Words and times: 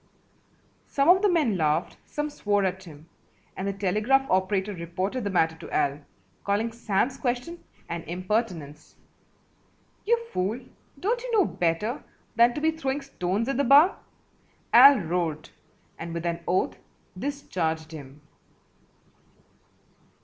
Some 0.87 1.09
of 1.09 1.21
the 1.21 1.29
men 1.29 1.57
laughed, 1.57 1.95
some 2.07 2.31
swore 2.31 2.65
at 2.65 2.85
him, 2.85 3.07
and 3.55 3.67
the 3.67 3.73
telegraph 3.73 4.25
operator 4.31 4.73
reported 4.73 5.23
the 5.23 5.29
matter 5.29 5.55
to 5.57 5.69
Al, 5.69 6.01
calling 6.43 6.71
Sam's 6.71 7.17
question 7.19 7.63
an 7.87 8.01
impertinence. 8.05 8.95
"You 10.03 10.17
fool, 10.33 10.59
don't 10.99 11.21
you 11.21 11.31
know 11.33 11.45
better 11.45 12.03
than 12.35 12.55
to 12.55 12.61
be 12.61 12.71
throwing 12.71 13.01
stones 13.01 13.47
at 13.47 13.57
the 13.57 13.63
bar?" 13.63 13.99
Al 14.73 14.97
roared, 15.01 15.51
and 15.99 16.15
with 16.15 16.25
an 16.25 16.39
oath 16.47 16.77
discharged 17.15 17.91
him. 17.91 18.21